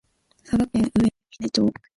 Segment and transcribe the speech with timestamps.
[0.43, 1.11] 佐賀県上峰
[1.51, 1.73] 町